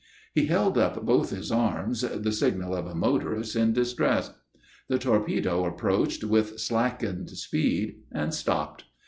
[0.33, 4.31] He held up both his arms, the signal of a motorist in distress.
[4.87, 8.85] The torpedo approached with slackened speed, and stopped.